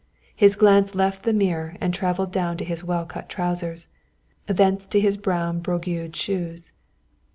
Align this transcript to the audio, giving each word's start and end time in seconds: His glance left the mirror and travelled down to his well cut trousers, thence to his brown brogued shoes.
His 0.35 0.55
glance 0.55 0.95
left 0.95 1.21
the 1.21 1.31
mirror 1.31 1.77
and 1.79 1.93
travelled 1.93 2.31
down 2.31 2.57
to 2.57 2.65
his 2.65 2.83
well 2.83 3.05
cut 3.05 3.29
trousers, 3.29 3.87
thence 4.47 4.87
to 4.87 4.99
his 4.99 5.15
brown 5.15 5.59
brogued 5.61 6.15
shoes. 6.15 6.71